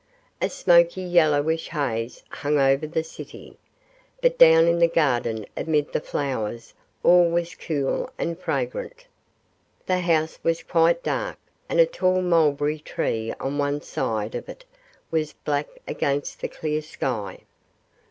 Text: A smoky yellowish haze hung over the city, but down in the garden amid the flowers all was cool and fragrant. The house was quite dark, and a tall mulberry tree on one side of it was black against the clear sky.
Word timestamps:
A 0.41 0.49
smoky 0.49 1.03
yellowish 1.03 1.69
haze 1.69 2.23
hung 2.31 2.57
over 2.57 2.87
the 2.87 3.03
city, 3.03 3.59
but 4.19 4.39
down 4.39 4.65
in 4.67 4.79
the 4.79 4.87
garden 4.87 5.45
amid 5.55 5.93
the 5.93 6.01
flowers 6.01 6.73
all 7.03 7.29
was 7.29 7.53
cool 7.53 8.09
and 8.17 8.39
fragrant. 8.39 9.05
The 9.85 9.99
house 9.99 10.39
was 10.41 10.63
quite 10.63 11.03
dark, 11.03 11.37
and 11.69 11.79
a 11.79 11.85
tall 11.85 12.23
mulberry 12.23 12.79
tree 12.79 13.31
on 13.39 13.59
one 13.59 13.79
side 13.81 14.33
of 14.33 14.49
it 14.49 14.65
was 15.11 15.33
black 15.33 15.67
against 15.87 16.41
the 16.41 16.47
clear 16.47 16.81
sky. 16.81 17.41